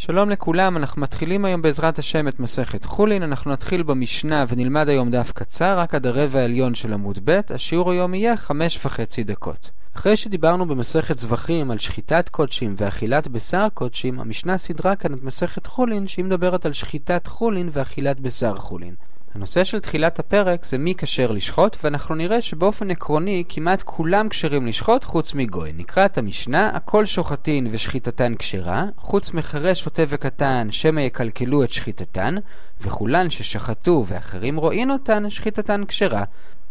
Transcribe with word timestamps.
שלום 0.00 0.30
לכולם, 0.30 0.76
אנחנו 0.76 1.02
מתחילים 1.02 1.44
היום 1.44 1.62
בעזרת 1.62 1.98
השם 1.98 2.28
את 2.28 2.40
מסכת 2.40 2.84
חולין, 2.84 3.22
אנחנו 3.22 3.52
נתחיל 3.52 3.82
במשנה 3.82 4.44
ונלמד 4.48 4.88
היום 4.88 5.10
דף 5.10 5.32
קצר, 5.32 5.78
רק 5.78 5.94
עד 5.94 6.06
הרבע 6.06 6.38
העליון 6.38 6.74
של 6.74 6.92
עמוד 6.92 7.18
ב', 7.24 7.40
השיעור 7.54 7.90
היום 7.90 8.14
יהיה 8.14 8.36
חמש 8.36 8.86
וחצי 8.86 9.24
דקות. 9.24 9.70
אחרי 9.96 10.16
שדיברנו 10.16 10.66
במסכת 10.68 11.18
זבחים 11.18 11.70
על 11.70 11.78
שחיטת 11.78 12.28
קודשים 12.28 12.74
ואכילת 12.76 13.28
בשר 13.28 13.66
קודשים, 13.74 14.20
המשנה 14.20 14.58
סדרה 14.58 14.96
כאן 14.96 15.14
את 15.14 15.22
מסכת 15.22 15.66
חולין, 15.66 16.06
שהיא 16.06 16.24
מדברת 16.24 16.66
על 16.66 16.72
שחיטת 16.72 17.26
חולין 17.26 17.68
ואכילת 17.72 18.20
בשר 18.20 18.56
חולין. 18.56 18.94
הנושא 19.38 19.64
של 19.64 19.80
תחילת 19.80 20.18
הפרק 20.18 20.64
זה 20.64 20.78
מי 20.78 20.94
כשר 20.98 21.30
לשחוט, 21.30 21.76
ואנחנו 21.84 22.14
נראה 22.14 22.42
שבאופן 22.42 22.90
עקרוני 22.90 23.44
כמעט 23.48 23.82
כולם 23.82 24.28
כשרים 24.28 24.66
לשחוט 24.66 25.04
חוץ 25.04 25.34
מגוי. 25.34 25.72
נקרא 25.76 26.04
את 26.04 26.18
המשנה, 26.18 26.70
הכל 26.74 27.06
שוחטין 27.06 27.68
ושחיטתן 27.70 28.34
כשרה, 28.38 28.84
חוץ 28.96 29.34
מחרש 29.34 29.80
שוטה 29.80 30.02
וקטן, 30.08 30.68
שמא 30.70 31.00
יקלקלו 31.00 31.64
את 31.64 31.70
שחיטתן, 31.70 32.34
וכולן 32.80 33.30
ששחטו 33.30 34.04
ואחרים 34.06 34.56
רואים 34.56 34.90
אותן, 34.90 35.30
שחיטתן 35.30 35.84
כשרה. 35.88 36.24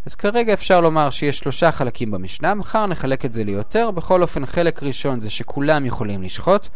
אז 0.08 0.16
כרגע 0.16 0.54
אפשר 0.54 0.82
לומר 0.82 1.10
שיש 1.10 1.40
שלושה 1.40 1.72
חלקים 1.72 2.12
במשנה, 2.12 2.54
מחר 2.54 2.86
נחלק 2.86 3.26
את 3.26 3.34
זה 3.34 3.44
ליותר, 3.44 3.92
בכל 3.92 4.22
אופן 4.22 4.46
חלק 4.46 4.84
ראשון 4.84 5.20
זה 5.20 5.30
שכולם 5.30 5.86
יכולים 5.86 6.24
לשחוט. 6.24 6.68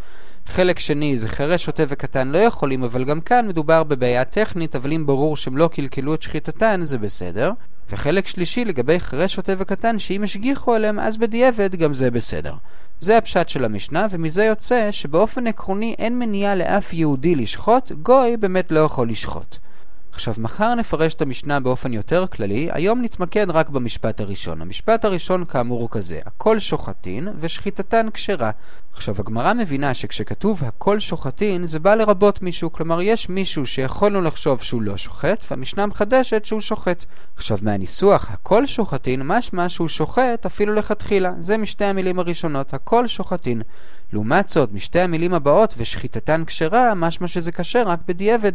חלק 0.46 0.80
שני 0.80 1.18
זה 1.18 1.30
חירש, 1.30 1.66
שוטה 1.66 1.84
וקטן 1.88 2.28
לא 2.28 2.38
יכולים, 2.38 2.84
אבל 2.84 3.04
גם 3.04 3.22
כאן 3.22 3.48
מדובר 3.48 3.84
בבעיה 3.84 4.26
טכנית, 4.26 4.76
אבל 4.76 4.94
אם 4.94 5.06
ברור 5.06 5.38
שהם 5.38 5.58
לא 5.58 5.68
קלקלו 5.68 6.14
את 6.14 6.22
שחיטתן, 6.22 6.80
זה 6.84 6.98
בסדר. 6.98 7.52
וחלק 7.90 8.28
שלישי 8.28 8.66
לגבי 8.66 9.00
חירש, 9.00 9.34
שוטה 9.34 9.54
וקטן, 9.58 10.00
שאם 10.00 10.24
השגיחו 10.24 10.74
עליהם, 10.74 11.00
אז 11.00 11.18
בדיעבד 11.18 11.76
גם 11.76 11.94
זה 11.94 12.12
בסדר. 12.12 12.54
זה 13.00 13.18
הפשט 13.18 13.50
של 13.50 13.66
המשנה, 13.66 14.08
ומזה 14.10 14.44
יוצא 14.44 14.92
שבאופן 14.92 15.48
עקרוני 15.48 15.96
אין 16.00 16.20
מניעה 16.20 16.56
לאף 16.56 16.94
יהודי 16.94 17.36
לשחוט, 17.36 17.92
גוי 17.92 18.38
באמת 18.38 18.72
לא 18.72 18.80
יכול 18.80 19.10
לשחוט. 19.10 19.58
עכשיו, 20.14 20.34
מחר 20.38 20.76
נפרש 20.76 21.14
את 21.14 21.22
המשנה 21.22 21.60
באופן 21.60 21.94
יותר 21.94 22.28
כללי, 22.28 22.70
היום 22.72 23.02
נתמקד 23.02 23.50
רק 23.50 23.70
במשפט 23.70 24.22
הראשון. 24.22 24.62
המשפט 24.62 25.06
הראשון 25.06 25.46
כאמור 25.46 25.82
הוא 25.82 25.90
כזה, 25.92 26.20
הכל 26.26 26.60
שוחטין 26.60 27.28
ושחיטתן 27.40 28.08
כשרה. 28.14 28.52
עכשיו, 28.94 29.16
הגמרא 29.20 29.54
מבינה 29.54 29.94
שכשכתוב 29.94 30.64
הכל 30.64 31.00
שוחטין, 31.00 31.68
זה 31.68 31.80
בא 31.80 31.96
לרבות 31.96 32.42
מישהו, 32.42 32.72
כלומר 32.72 33.02
יש 33.02 33.30
מישהו 33.30 33.66
שיכולנו 33.66 34.22
לחשוב 34.22 34.62
שהוא 34.62 34.82
לא 34.82 34.98
שוחט, 34.98 35.46
והמשנה 35.52 35.86
מחדשת 35.86 36.46
שהוא 36.46 36.62
שוחט. 36.62 37.06
עכשיו, 37.36 37.58
מהניסוח 37.62 38.32
הכל 38.32 38.66
שוחטין, 38.66 39.22
משמע 39.24 39.70
שהוא 39.70 39.88
שוחט 39.88 40.46
אפילו 40.46 40.74
לכתחילה. 40.74 41.32
זה 41.40 41.58
משתי 41.58 41.86
המילים 41.86 42.20
הראשונות, 42.20 42.74
הכל 42.74 43.08
שוחטין. 43.08 43.62
לעומת 44.14 44.48
זאת, 44.48 44.74
משתי 44.74 45.00
המילים 45.00 45.34
הבאות, 45.34 45.74
ושחיטתן 45.78 46.44
כשרה, 46.48 46.94
משמע 46.96 47.28
שזה 47.28 47.52
כשר 47.52 47.84
רק 47.86 48.00
בדיעבד. 48.08 48.52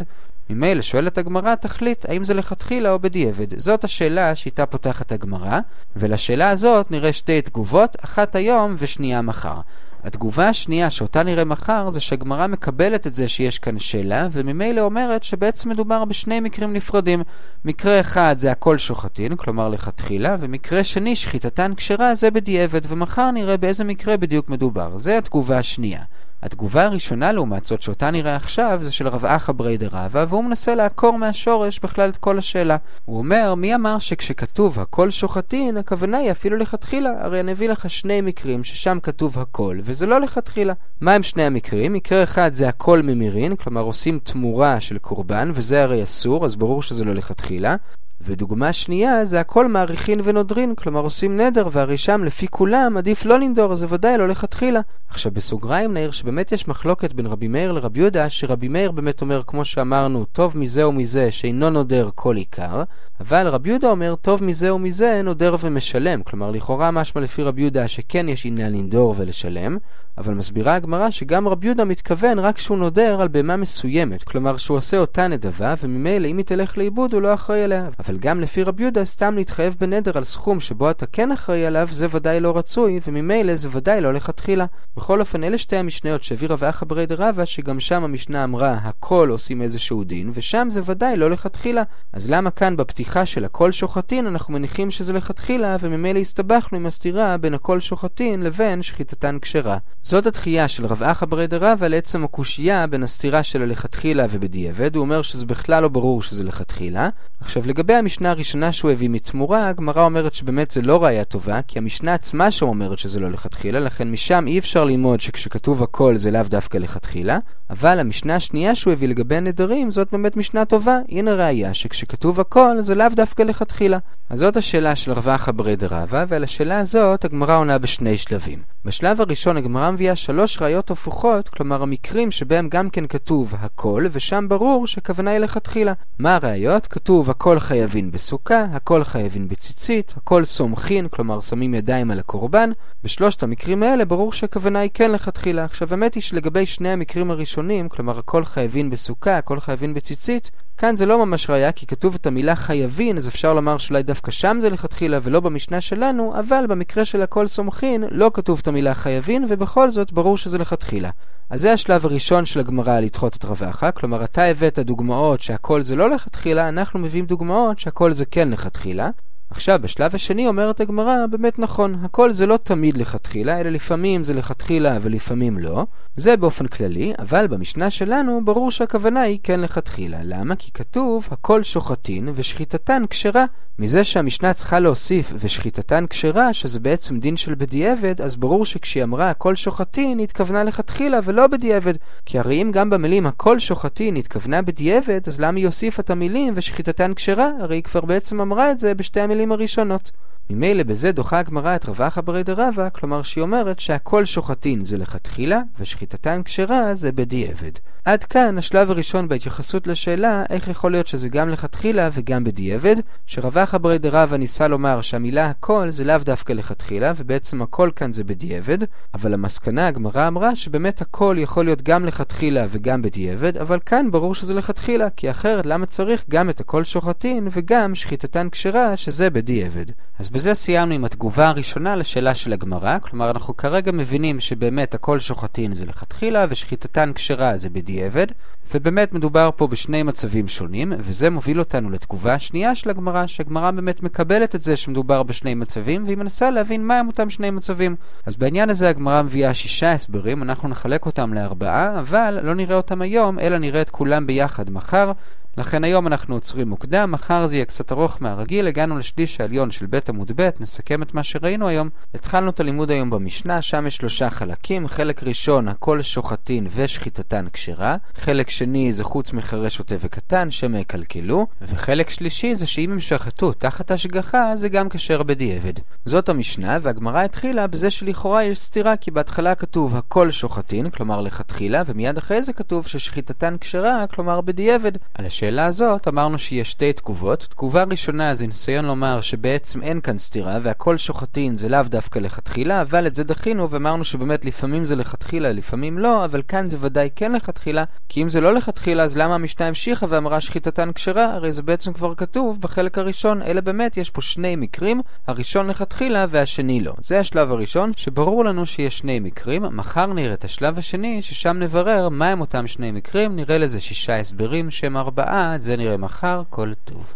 ממילא 0.50 0.82
שואלת 0.82 1.18
הגמרא, 1.18 1.54
תחליט 1.54 2.06
האם 2.08 2.24
זה 2.24 2.34
לכתחילה 2.34 2.90
או 2.90 2.98
בדיעבד. 2.98 3.58
זאת 3.58 3.84
השאלה 3.84 4.34
שאיתה 4.34 4.66
פותחת 4.66 5.12
הגמרא, 5.12 5.58
ולשאלה 5.96 6.50
הזאת 6.50 6.90
נראה 6.90 7.12
שתי 7.12 7.42
תגובות, 7.42 7.96
אחת 8.04 8.34
היום 8.34 8.74
ושנייה 8.78 9.22
מחר. 9.22 9.60
התגובה 10.04 10.48
השנייה 10.48 10.90
שאותה 10.90 11.22
נראה 11.22 11.44
מחר 11.44 11.90
זה 11.90 12.00
שהגמרא 12.00 12.46
מקבלת 12.46 13.06
את 13.06 13.14
זה 13.14 13.28
שיש 13.28 13.58
כאן 13.58 13.78
שאלה 13.78 14.28
וממילא 14.32 14.80
אומרת 14.80 15.22
שבעצם 15.22 15.70
מדובר 15.70 16.04
בשני 16.04 16.40
מקרים 16.40 16.72
נפרדים. 16.72 17.22
מקרה 17.64 18.00
אחד 18.00 18.34
זה 18.38 18.50
הכל 18.50 18.78
שוחטין, 18.78 19.36
כלומר 19.36 19.68
לכתחילה, 19.68 20.36
ומקרה 20.40 20.84
שני 20.84 21.16
שחיטתן 21.16 21.74
כשרה 21.74 22.14
זה 22.14 22.30
בדיעבד 22.30 22.80
ומחר 22.88 23.30
נראה 23.30 23.56
באיזה 23.56 23.84
מקרה 23.84 24.16
בדיוק 24.16 24.50
מדובר. 24.50 24.98
זה 24.98 25.18
התגובה 25.18 25.58
השנייה. 25.58 26.00
התגובה 26.42 26.84
הראשונה 26.84 27.32
לעומת 27.32 27.64
זאת 27.64 27.82
שאותה 27.82 28.10
נראה 28.10 28.36
עכשיו 28.36 28.78
זה 28.82 28.92
של 28.92 29.08
רב 29.08 29.24
אחא 29.24 29.52
ברי 29.52 29.76
דרבא 29.76 30.24
והוא 30.28 30.44
מנסה 30.44 30.74
לעקור 30.74 31.18
מהשורש 31.18 31.80
בכלל 31.80 32.08
את 32.08 32.16
כל 32.16 32.38
השאלה. 32.38 32.76
הוא 33.04 33.18
אומר 33.18 33.54
מי 33.54 33.74
אמר 33.74 33.98
שכשכתוב 33.98 34.80
הכל 34.80 35.10
שוחטין 35.10 35.76
הכוונה 35.76 36.18
היא 36.18 36.30
אפילו 36.30 36.56
לכתחילה 36.56 37.10
הרי 37.20 37.40
אני 37.40 37.52
אביא 37.52 37.68
לך 37.68 37.90
שני 37.90 38.20
מקרים 38.20 38.64
ששם 38.64 38.98
כתוב 39.02 39.38
הכל 39.38 39.78
וזה 39.86 40.06
לא 40.06 40.20
לכתחילה. 40.20 40.72
מה 41.00 41.14
הם 41.14 41.22
שני 41.22 41.42
המקרים? 41.42 41.92
מקרה 41.92 42.22
אחד 42.22 42.50
זה 42.52 42.68
הכל 42.68 43.02
ממירין 43.02 43.56
כלומר 43.56 43.80
עושים 43.80 44.18
תמורה 44.22 44.80
של 44.80 44.98
קורבן 44.98 45.50
וזה 45.54 45.82
הרי 45.82 46.02
אסור 46.02 46.44
אז 46.44 46.56
ברור 46.56 46.82
שזה 46.82 47.04
לא 47.04 47.14
לכתחילה. 47.14 47.76
ודוגמה 48.20 48.72
שנייה 48.72 49.24
זה 49.24 49.40
הכל 49.40 49.68
מעריכין 49.68 50.20
ונודרין, 50.24 50.74
כלומר 50.74 51.00
עושים 51.00 51.40
נדר, 51.40 51.68
והרי 51.72 51.96
שם 51.96 52.24
לפי 52.24 52.48
כולם 52.48 52.96
עדיף 52.96 53.24
לא 53.24 53.38
לנדור, 53.38 53.72
אז 53.72 53.78
זה 53.78 53.86
ודאי 53.88 54.18
לא 54.18 54.28
לכתחילה. 54.28 54.80
עכשיו 55.08 55.32
בסוגריים 55.32 55.92
נעיר 55.94 56.10
שבאמת 56.10 56.52
יש 56.52 56.68
מחלוקת 56.68 57.12
בין 57.12 57.26
רבי 57.26 57.48
מאיר 57.48 57.72
לרבי 57.72 58.00
יהודה, 58.00 58.30
שרבי 58.30 58.68
מאיר 58.68 58.90
באמת 58.90 59.20
אומר, 59.20 59.42
כמו 59.46 59.64
שאמרנו, 59.64 60.24
טוב 60.24 60.58
מזה 60.58 60.88
ומזה 60.88 61.30
שאינו 61.30 61.70
נודר 61.70 62.08
כל 62.14 62.36
עיקר, 62.36 62.82
אבל 63.20 63.48
רבי 63.48 63.68
יהודה 63.68 63.90
אומר, 63.90 64.14
טוב 64.20 64.44
מזה 64.44 64.74
ומזה 64.74 65.20
נודר 65.24 65.56
ומשלם. 65.60 66.22
כלומר, 66.22 66.50
לכאורה 66.50 66.90
משמע 66.90 67.22
לפי 67.22 67.42
רבי 67.42 67.60
יהודה 67.60 67.88
שכן 67.88 68.28
יש 68.28 68.46
עניין 68.46 68.72
לנדור 68.72 69.14
ולשלם, 69.18 69.78
אבל 70.18 70.34
מסבירה 70.34 70.74
הגמרא 70.74 71.10
שגם 71.10 71.48
רבי 71.48 71.66
יהודה 71.66 71.84
מתכוון 71.84 72.38
רק 72.38 72.58
שהוא 72.58 72.78
נודר 72.78 73.20
על 73.20 73.28
בהמה 73.28 73.56
מסוימת, 73.56 74.22
כלומר 74.22 74.56
שהוא 74.56 74.76
עושה 74.76 74.98
אותה 74.98 75.28
נדבה, 75.28 75.74
וממילא 75.82 76.26
אם 76.26 76.36
היא 76.36 76.46
תלך 76.46 76.78
לאיבוד 76.78 77.12
הוא 77.12 77.22
לא 77.22 77.34
אחראי 77.34 77.62
עליה. 77.62 77.88
אבל 78.06 78.18
גם 78.18 78.40
לפי 78.40 78.62
רבי 78.62 78.82
יהודה 78.82 79.04
סתם 79.04 79.34
להתחייב 79.36 79.76
בנדר 79.80 80.18
על 80.18 80.24
סכום 80.24 80.60
שבו 80.60 80.90
אתה 80.90 81.06
כן 81.06 81.32
אחראי 81.32 81.66
עליו, 81.66 81.88
זה 81.90 82.06
ודאי 82.10 82.40
לא 82.40 82.56
רצוי, 82.56 83.00
וממילא 83.06 83.54
זה 83.54 83.68
ודאי 83.72 84.00
לא 84.00 84.14
לכתחילה. 84.14 84.66
בכל 84.96 85.20
אופן, 85.20 85.44
אלה 85.44 85.58
שתי 85.58 85.76
המשניות 85.76 86.22
שהביא 86.22 86.48
רב 86.48 86.64
אחא 86.64 86.86
ברי 86.86 87.06
דרבא, 87.06 87.44
שגם 87.44 87.80
שם 87.80 88.04
המשנה 88.04 88.44
אמרה 88.44 88.72
הכל 88.72 89.28
עושים 89.30 89.62
איזשהו 89.62 90.04
דין, 90.04 90.30
ושם 90.34 90.68
זה 90.70 90.80
ודאי 90.84 91.16
לא 91.16 91.30
לכתחילה. 91.30 91.82
אז 92.12 92.30
למה 92.30 92.50
כאן 92.50 92.76
בפתיחה 92.76 93.26
של 93.26 93.44
הכל 93.44 93.72
שוחטין 93.72 94.26
אנחנו 94.26 94.54
מניחים 94.54 94.90
שזה 94.90 95.12
לכתחילה, 95.12 95.76
וממילא 95.80 96.18
הסתבכנו 96.18 96.78
עם 96.78 96.86
הסתירה 96.86 97.36
בין 97.36 97.54
הכל 97.54 97.80
שוחטין 97.80 98.42
לבין 98.42 98.82
שחיטתן 98.82 99.38
כשרה. 99.42 99.78
זאת 100.02 100.26
התחייה 100.26 100.68
של 100.68 100.86
רב 100.86 101.02
אחא 101.02 101.26
ברי 101.26 101.46
דרבא 101.46 101.86
לעצם 101.86 102.24
הקושייה 102.24 102.86
בין 102.86 103.02
הסתירה 103.02 103.42
של 103.42 103.62
הלכתחילה 103.62 104.26
ובדיעבד, 104.30 104.96
הוא 104.96 105.02
אומר 105.02 105.22
שזה 105.22 105.46
בכלל 105.46 105.82
לא 105.82 105.88
ברור 105.88 106.22
שזה 106.22 106.44
לכתחילה. 106.44 107.08
עכשיו 107.40 107.62
לגבי 107.66 107.95
המשנה 107.98 108.30
הראשונה 108.30 108.72
שהוא 108.72 108.90
הביא 108.90 109.08
מתמורה, 109.08 109.68
הגמרא 109.68 110.04
אומרת 110.04 110.34
שבאמת 110.34 110.70
זה 110.70 110.82
לא 110.82 111.04
ראייה 111.04 111.24
טובה, 111.24 111.60
כי 111.62 111.78
המשנה 111.78 112.14
עצמה 112.14 112.50
שם 112.50 112.66
אומרת 112.66 112.98
שזה 112.98 113.20
לא 113.20 113.30
לכתחילה, 113.30 113.80
לכן 113.80 114.10
משם 114.10 114.44
אי 114.46 114.58
אפשר 114.58 114.84
ללמוד 114.84 115.20
שכשכתוב 115.20 115.82
הכל 115.82 116.16
זה 116.16 116.30
לאו 116.30 116.42
דווקא 116.42 116.78
לכתחילה, 116.78 117.38
אבל 117.70 117.98
המשנה 117.98 118.34
השנייה 118.34 118.74
שהוא 118.74 118.92
הביא 118.92 119.08
לגבי 119.08 119.36
הנדרים 119.36 119.90
זאת 119.90 120.08
באמת 120.12 120.36
משנה 120.36 120.64
טובה, 120.64 120.98
הנה 121.08 121.34
ראייה 121.34 121.74
שכשכתוב 121.74 122.40
הכל 122.40 122.76
זה 122.80 122.94
לאו 122.94 123.06
דווקא 123.16 123.42
לכתחילה. 123.42 123.98
אז 124.30 124.38
זאת 124.38 124.56
השאלה 124.56 124.96
של 124.96 125.12
אחא 125.12 125.52
ברי 125.52 125.76
דרבא, 125.76 126.24
ועל 126.28 126.44
השאלה 126.44 126.78
הזאת 126.78 127.24
הגמרא 127.24 127.56
עונה 127.56 127.78
בשני 127.78 128.16
שלבים. 128.16 128.58
בשלב 128.84 129.20
הראשון 129.20 129.56
הגמרא 129.56 129.90
מביאה 129.90 130.16
שלוש 130.16 130.62
ראיות 130.62 130.90
הפוכות, 130.90 131.48
כלומר 131.48 131.82
המקרים 131.82 132.30
שבהם 132.30 132.68
גם 132.68 132.90
כן 132.90 133.06
כתוב 133.06 133.54
הכל, 133.58 134.06
ושם 134.10 134.46
ברור 134.48 134.86
שכוונה 134.86 135.30
היא 135.30 135.38
לכתחילה. 135.38 135.92
מה 136.18 136.34
הראיות? 136.34 136.86
כתוב 136.86 137.30
הכל 137.30 137.60
חייבין 137.86 138.10
בסוכה, 138.10 138.66
הכל 138.72 139.04
חייבין 139.04 139.48
בציצית, 139.48 140.14
הכל 140.16 140.44
סומכין, 140.44 141.08
כלומר 141.08 141.40
שמים 141.40 141.74
ידיים 141.74 142.10
על 142.10 142.18
הקורבן. 142.18 142.70
בשלושת 143.04 143.42
המקרים 143.42 143.82
האלה 143.82 144.04
ברור 144.04 144.32
שהכוונה 144.32 144.78
היא 144.78 144.90
כן 144.94 145.12
לכתחילה. 145.12 145.64
עכשיו 145.64 145.88
האמת 145.90 146.14
היא 146.14 146.22
שלגבי 146.22 146.66
שני 146.66 146.88
המקרים 146.88 147.30
הראשונים, 147.30 147.88
כלומר 147.88 148.18
הכל 148.18 148.44
חייבין 148.44 148.90
בסוכה, 148.90 149.38
הכל 149.38 149.60
חייבין 149.60 149.94
בציצית, 149.94 150.50
כאן 150.78 150.96
זה 150.96 151.06
לא 151.06 151.26
ממש 151.26 151.50
ראיה, 151.50 151.72
כי 151.72 151.86
כתוב 151.86 152.14
את 152.14 152.26
המילה 152.26 152.56
חייבין, 152.56 153.16
אז 153.16 153.28
אפשר 153.28 153.54
לומר 153.54 153.78
שאולי 153.78 154.02
דווקא 154.02 154.30
שם 154.30 154.58
זה 154.60 154.70
לכתחילה 154.70 155.18
ולא 155.22 155.40
במשנה 155.40 155.80
שלנו, 155.80 156.32
אבל 156.38 156.64
במקרה 156.68 157.04
של 157.04 157.22
הכל 157.22 157.46
סומכין 157.46 158.04
לא 158.10 158.30
כתוב 158.34 158.58
את 158.62 158.68
המילה 158.68 158.94
חייבין, 158.94 159.44
ובכל 159.48 159.90
זאת 159.90 160.12
ברור 160.12 160.38
שזה 160.38 160.58
לכתחילה. 160.58 161.10
אז 161.50 161.60
זה 161.60 161.72
השלב 161.72 162.06
הראשון 162.06 162.46
של 162.46 162.60
הגמרא 162.60 163.00
לדחות 163.00 163.36
את 163.36 163.44
רווחה, 163.44 163.92
כלומר 163.92 164.24
אתה 164.24 164.44
הבאת 164.44 164.78
דוגמאות 164.78 165.40
שהכל 165.40 165.82
זה 165.82 165.96
לא 165.96 166.10
לכתחילה, 166.10 166.68
אנחנו 166.68 167.00
מביאים 167.00 167.26
דוגמאות 167.26 167.78
שהכל 167.78 168.12
זה 168.12 168.24
כן 168.24 168.50
לכתחילה. 168.50 169.10
עכשיו, 169.50 169.78
בשלב 169.82 170.14
השני 170.14 170.46
אומרת 170.46 170.80
הגמרא, 170.80 171.26
באמת 171.26 171.58
נכון, 171.58 171.94
הכל 172.04 172.32
זה 172.32 172.46
לא 172.46 172.56
תמיד 172.56 172.96
לכתחילה, 172.96 173.60
אלא 173.60 173.70
לפעמים 173.70 174.24
זה 174.24 174.34
לכתחילה 174.34 174.98
ולפעמים 175.02 175.58
לא. 175.58 175.86
זה 176.16 176.36
באופן 176.36 176.66
כללי, 176.66 177.12
אבל 177.18 177.46
במשנה 177.46 177.90
שלנו 177.90 178.40
ברור 178.44 178.70
שהכוונה 178.70 179.20
היא 179.20 179.38
כן 179.42 179.60
לכתחילה. 179.60 180.18
למה? 180.22 180.56
כי 180.56 180.70
כתוב, 180.70 181.28
הכל 181.30 181.62
שוחטין 181.62 182.28
ושחיטתן 182.34 183.02
כשרה. 183.10 183.44
מזה 183.78 184.04
שהמשנה 184.04 184.52
צריכה 184.52 184.78
להוסיף 184.78 185.32
ושחיטתן 185.38 186.04
כשרה, 186.10 186.52
שזה 186.52 186.80
בעצם 186.80 187.20
דין 187.20 187.36
של 187.36 187.54
בדיעבד, 187.54 188.20
אז 188.20 188.36
ברור 188.36 188.66
שכשהיא 188.66 189.04
אמרה 189.04 189.30
הכל 189.30 189.54
שוחטין, 189.54 190.18
היא 190.18 190.24
התכוונה 190.24 190.64
לכתחילה 190.64 191.18
ולא 191.24 191.46
בדיעבד. 191.46 191.94
כי 192.26 192.38
הרי 192.38 192.62
אם 192.62 192.70
גם 192.72 192.90
במילים 192.90 193.26
הכל 193.26 193.58
שוחטין 193.58 194.16
התכוונה 194.16 194.62
בדיעבד, 194.62 195.20
אז 195.26 195.40
למה 195.40 195.58
היא 195.58 195.66
הוסיפה 195.66 196.02
את 196.02 196.10
המילים 196.10 196.52
ושחיטתן 196.56 197.14
כשרה? 197.14 197.50
הרי 197.60 197.76
היא 197.76 197.82
כבר 197.82 198.00
בעצם 198.00 198.40
אמרה 198.40 198.70
את 198.70 198.78
זה 198.78 198.94
בשתי 198.94 199.20
המילים 199.20 199.35
הראשונות. 199.52 200.10
ממילא 200.50 200.82
בזה 200.82 201.12
דוחה 201.12 201.38
הגמרא 201.38 201.76
את 201.76 201.88
רבחה 201.88 202.20
ברי 202.20 202.42
דרבא, 202.42 202.88
כלומר 202.88 203.22
שהיא 203.22 203.42
אומרת 203.42 203.78
שהכל 203.78 204.24
שוחטין 204.24 204.84
זה 204.84 204.96
לכתחילה, 204.96 205.60
ושחיטתן 205.80 206.42
כשרה 206.44 206.94
זה 206.94 207.12
בדיעבד. 207.12 207.72
עד 208.04 208.24
כאן 208.24 208.58
השלב 208.58 208.90
הראשון 208.90 209.28
בהתייחסות 209.28 209.86
לשאלה 209.86 210.44
איך 210.50 210.68
יכול 210.68 210.92
להיות 210.92 211.06
שזה 211.06 211.28
גם 211.28 211.48
לכתחילה 211.48 212.08
וגם 212.12 212.44
בדיעבד, 212.44 212.96
שרבחה 213.26 213.78
ברי 213.78 213.98
דרבא 213.98 214.36
ניסה 214.36 214.68
לומר 214.68 215.00
שהמילה 215.00 215.46
הכל 215.46 215.90
זה 215.90 216.04
לאו 216.04 216.18
דווקא 216.18 216.52
לכתחילה, 216.52 217.12
ובעצם 217.16 217.62
הכל 217.62 217.90
כאן 217.96 218.12
זה 218.12 218.24
בדיעבד, 218.24 218.78
אבל 219.14 219.34
המסקנה 219.34 219.86
הגמרא 219.86 220.28
אמרה 220.28 220.56
שבאמת 220.56 221.00
הכל 221.00 221.36
יכול 221.38 221.64
להיות 221.64 221.82
גם 221.82 222.04
לכתחילה 222.04 222.66
וגם 222.68 223.02
בדיעבד, 223.02 223.56
אבל 223.56 223.78
כאן 223.86 224.10
ברור 224.10 224.34
שזה 224.34 224.54
לכתחילה, 224.54 225.10
כי 225.10 225.30
אחרת 225.30 225.66
למה 225.66 225.86
צריך 225.86 226.24
גם 226.28 226.50
את 226.50 226.60
הכל 226.60 226.84
שוחטין 226.84 227.48
וגם 227.50 227.94
שחיטתן 227.94 228.48
כשרה 228.50 228.96
שזה 228.96 229.30
בדיעבד. 229.30 229.86
אז 230.18 230.28
בזה 230.36 230.54
סיימנו 230.54 230.94
עם 230.94 231.04
התגובה 231.04 231.48
הראשונה 231.48 231.96
לשאלה 231.96 232.34
של 232.34 232.52
הגמרא, 232.52 232.98
כלומר 232.98 233.30
אנחנו 233.30 233.56
כרגע 233.56 233.92
מבינים 233.92 234.40
שבאמת 234.40 234.94
הכל 234.94 235.18
שוחטין 235.18 235.74
זה 235.74 235.86
לכתחילה 235.86 236.46
ושחיטתן 236.48 237.12
כשרה 237.14 237.56
זה 237.56 237.70
בדיעבד, 237.70 238.26
ובאמת 238.74 239.12
מדובר 239.12 239.50
פה 239.56 239.66
בשני 239.66 240.02
מצבים 240.02 240.48
שונים, 240.48 240.92
וזה 240.98 241.30
מוביל 241.30 241.58
אותנו 241.58 241.90
לתגובה 241.90 242.34
השנייה 242.34 242.74
של 242.74 242.90
הגמרא, 242.90 243.26
שהגמרא 243.26 243.70
באמת 243.70 244.02
מקבלת 244.02 244.54
את 244.54 244.62
זה 244.62 244.76
שמדובר 244.76 245.22
בשני 245.22 245.54
מצבים, 245.54 246.04
והיא 246.04 246.16
מנסה 246.16 246.50
להבין 246.50 246.86
מהם 246.86 247.06
אותם 247.06 247.30
שני 247.30 247.50
מצבים. 247.50 247.96
אז 248.26 248.36
בעניין 248.36 248.70
הזה 248.70 248.88
הגמרא 248.88 249.22
מביאה 249.22 249.54
שישה 249.54 249.92
הסברים, 249.92 250.42
אנחנו 250.42 250.68
נחלק 250.68 251.06
אותם 251.06 251.34
לארבעה, 251.34 251.98
אבל 251.98 252.38
לא 252.42 252.54
נראה 252.54 252.76
אותם 252.76 253.02
היום, 253.02 253.38
אלא 253.38 253.58
נראה 253.58 253.80
את 253.80 253.90
כולם 253.90 254.26
ביחד 254.26 254.70
מחר. 254.70 255.12
לכן 255.58 255.84
היום 255.84 256.06
אנחנו 256.06 256.34
עוצרים 256.34 256.68
מוקדם, 256.68 257.12
מחר 257.12 257.46
זה 257.46 257.56
יהיה 257.56 257.64
קצת 257.64 257.92
ארוך 257.92 258.22
מהרגיל, 258.22 258.66
הגענו 258.66 258.98
לשליש 258.98 259.40
העליון 259.40 259.70
של 259.70 259.86
בית 259.86 260.08
עמוד 260.08 260.32
ב', 260.36 260.48
נסכם 260.60 261.02
את 261.02 261.14
מה 261.14 261.22
שראינו 261.22 261.68
היום. 261.68 261.88
התחלנו 262.14 262.50
את 262.50 262.60
הלימוד 262.60 262.90
היום 262.90 263.10
במשנה, 263.10 263.62
שם 263.62 263.86
יש 263.86 263.96
שלושה 263.96 264.30
חלקים, 264.30 264.88
חלק 264.88 265.22
ראשון, 265.22 265.68
הכל 265.68 266.02
שוחטין 266.02 266.66
ושחיטתן 266.74 267.46
כשרה, 267.52 267.96
חלק 268.16 268.50
שני 268.50 268.92
זה 268.92 269.04
חוץ 269.04 269.32
מחרש 269.32 269.76
שוטה 269.76 269.94
וקטן, 270.00 270.50
שמא 270.50 270.78
יקלקלו, 270.78 271.46
וחלק 271.62 272.10
שלישי 272.10 272.54
זה 272.54 272.66
שאם 272.66 272.92
הם 272.92 273.00
שחטו 273.00 273.52
תחת 273.52 273.90
השגחה, 273.90 274.56
זה 274.56 274.68
גם 274.68 274.88
כשר 274.88 275.22
בדיעבד. 275.22 275.74
זאת 276.04 276.28
המשנה, 276.28 276.78
והגמרא 276.82 277.20
התחילה 277.20 277.66
בזה 277.66 277.90
שלכאורה 277.90 278.44
יש 278.44 278.58
סתירה, 278.58 278.96
כי 278.96 279.10
בהתחלה 279.10 279.54
כתוב 279.54 279.96
הכל 279.96 280.30
שוחטין, 280.30 280.90
כלומר 280.90 281.20
לכתחילה, 281.20 281.82
ומיד 281.86 282.18
אחרי 282.18 282.42
זה 282.42 282.52
כתוב 282.52 282.86
ששחיטתן 282.86 283.56
כשרה, 283.60 284.06
כלומר 284.06 284.40
בדיעבד. 284.40 284.92
על 285.14 285.26
השאלה 285.26 285.45
לשאלה 285.46 285.66
הזאת 285.66 286.08
אמרנו 286.08 286.38
שיש 286.38 286.70
שתי 286.70 286.92
תגובות. 286.92 287.46
תגובה 287.50 287.84
ראשונה 287.84 288.34
זה 288.34 288.46
ניסיון 288.46 288.84
לומר 288.84 289.20
שבעצם 289.20 289.82
אין 289.82 290.00
כאן 290.00 290.18
סתירה 290.18 290.58
והכל 290.62 290.96
שוחטין 290.96 291.56
זה 291.56 291.68
לאו 291.68 291.82
דווקא 291.82 292.18
לכתחילה, 292.18 292.82
אבל 292.82 293.06
את 293.06 293.14
זה 293.14 293.24
דחינו 293.24 293.70
ואמרנו 293.70 294.04
שבאמת 294.04 294.44
לפעמים 294.44 294.84
זה 294.84 294.96
לכתחילה, 294.96 295.52
לפעמים 295.52 295.98
לא, 295.98 296.24
אבל 296.24 296.42
כאן 296.48 296.68
זה 296.70 296.78
ודאי 296.80 297.08
כן 297.16 297.32
לכתחילה, 297.32 297.84
כי 298.08 298.22
אם 298.22 298.28
זה 298.28 298.40
לא 298.40 298.54
לכתחילה 298.54 299.02
אז 299.02 299.16
למה 299.16 299.34
המשנה 299.34 299.66
המשיכה 299.66 300.06
ואמרה 300.08 300.40
שחיטתן 300.40 300.92
כשרה? 300.92 301.34
הרי 301.34 301.52
זה 301.52 301.62
בעצם 301.62 301.92
כבר 301.92 302.14
כתוב 302.14 302.60
בחלק 302.60 302.98
הראשון, 302.98 303.42
אלא 303.42 303.60
באמת 303.60 303.96
יש 303.96 304.10
פה 304.10 304.20
שני 304.20 304.56
מקרים, 304.56 305.00
הראשון 305.26 305.66
לכתחילה 305.66 306.26
והשני 306.28 306.80
לא. 306.80 306.92
זה 306.98 307.20
השלב 307.20 307.52
הראשון, 307.52 307.92
שברור 307.96 308.44
לנו 308.44 308.66
שיש 308.66 308.98
שני 308.98 309.20
מקרים. 309.20 309.62
מחר 309.62 310.06
נראה 310.06 310.34
את 310.34 310.44
השלב 310.44 310.78
השני, 310.78 311.22
ששם 311.22 311.56
נברר 311.58 312.08
מהם 312.08 312.40
אותם 312.40 312.66
שני 312.66 312.90
מקרים, 312.90 313.36
נראה 313.36 313.58
לזה 313.58 313.80
שישה 313.80 314.20
הסברים 314.20 314.70
שהם 314.70 314.96
ארבעה 314.96 315.35
את 315.36 315.62
זה 315.62 315.76
נראה 315.76 315.96
מחר, 315.96 316.42
כל 316.50 316.72
טוב. 316.84 317.14